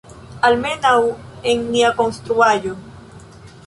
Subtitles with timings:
[0.47, 0.95] Almenaŭ,
[1.53, 2.79] en nia konstruaĵo.